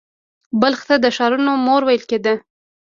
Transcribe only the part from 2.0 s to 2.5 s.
کیده